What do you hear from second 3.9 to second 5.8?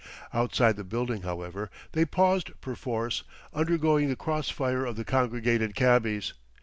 the cross fire of the congregated